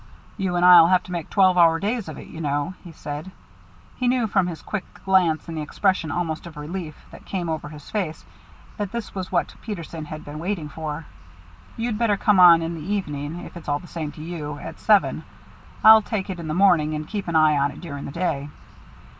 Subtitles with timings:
[0.35, 3.29] "You and I'll have to make twelve hour days of it, you know," he said.
[3.97, 7.69] He knew, from his quick glance and the expression almost of relief that came over
[7.69, 8.25] his face,
[8.77, 11.05] that this was what Peterson had been waiting for.
[11.77, 14.79] "You'd better come on in the evening, if it's all the same to you at
[14.79, 15.23] seven.
[15.83, 18.49] I'll take it in the morning and keep an eye on it during the day."